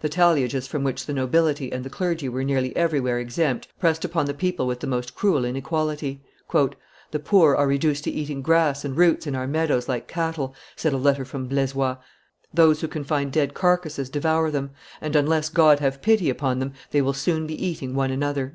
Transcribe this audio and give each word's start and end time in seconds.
The 0.00 0.08
talliages 0.08 0.66
from 0.66 0.84
which 0.84 1.04
the 1.04 1.12
nobility 1.12 1.70
and 1.70 1.84
the 1.84 1.90
clergy 1.90 2.30
were 2.30 2.42
nearly 2.42 2.74
everywhere 2.74 3.18
exempt 3.18 3.68
pressed 3.78 4.06
upon 4.06 4.24
the 4.24 4.32
people 4.32 4.66
with 4.66 4.80
the 4.80 4.86
most 4.86 5.14
cruel 5.14 5.44
inequality. 5.44 6.22
"The 7.10 7.18
poor 7.22 7.54
are 7.54 7.66
reduced 7.66 8.02
to 8.04 8.10
eating 8.10 8.40
grass 8.40 8.86
and 8.86 8.96
roots 8.96 9.26
in 9.26 9.34
our 9.34 9.46
meadows 9.46 9.86
like 9.86 10.08
cattle," 10.08 10.54
said 10.76 10.94
a 10.94 10.96
letter 10.96 11.26
from 11.26 11.46
Blaisois 11.46 11.98
those 12.54 12.80
who 12.80 12.88
can 12.88 13.04
find 13.04 13.30
dead 13.30 13.52
carcasses 13.52 14.08
devour 14.08 14.50
them, 14.50 14.70
and, 15.02 15.14
unless 15.14 15.50
God 15.50 15.80
have 15.80 16.00
pity 16.00 16.30
upon 16.30 16.58
them, 16.58 16.72
they 16.92 17.02
will 17.02 17.12
soon 17.12 17.46
be 17.46 17.62
eating 17.66 17.94
one 17.94 18.10
another." 18.10 18.54